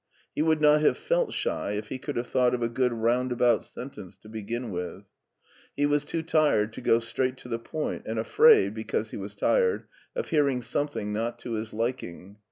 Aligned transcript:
He 0.33 0.41
would 0.41 0.59
not 0.61 0.81
have 0.81 0.97
felt 0.97 1.31
shy 1.31 1.73
if 1.73 1.89
he 1.89 1.99
could 1.99 2.15
have 2.15 2.25
thought 2.25 2.55
of 2.55 2.63
a 2.63 2.69
good 2.69 2.91
roundabout 2.91 3.63
sen 3.63 3.91
tence 3.91 4.19
to 4.21 4.29
begin 4.29 4.71
with. 4.71 5.03
He 5.77 5.85
was 5.85 6.05
too 6.05 6.23
tired 6.23 6.73
to 6.73 6.81
go 6.81 6.97
straight 6.97 7.37
to 7.37 7.47
the 7.47 7.59
point 7.59 8.01
and 8.07 8.17
afraid, 8.17 8.73
because 8.73 9.11
he 9.11 9.17
was 9.17 9.35
tired, 9.35 9.83
of 10.15 10.29
hear 10.29 10.49
ing 10.49 10.63
something 10.63 11.13
not 11.13 11.37
to 11.37 11.51
his 11.51 11.71
liking. 11.71 12.37